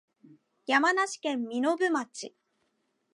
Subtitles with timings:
[0.65, 2.33] 山梨県身延町